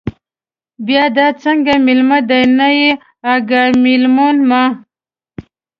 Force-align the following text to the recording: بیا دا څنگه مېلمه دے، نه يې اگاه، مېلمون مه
بیا 0.85 1.03
دا 1.17 1.27
څنگه 1.41 1.75
مېلمه 1.87 2.19
دے، 2.29 2.41
نه 2.57 2.67
يې 2.79 2.91
اگاه، 3.33 3.69
مېلمون 3.85 4.35
مه 4.49 4.63